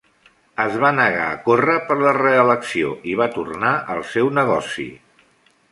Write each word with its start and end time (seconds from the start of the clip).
Es 0.61 0.77
va 0.83 0.89
negar 0.99 1.27
a 1.33 1.35
córrer 1.49 1.75
per 1.91 1.97
la 2.01 2.15
reelecció, 2.19 2.91
i 3.13 3.17
va 3.21 3.31
tornar 3.39 3.77
al 3.97 4.05
seu 4.17 4.37
negoci. 4.41 4.93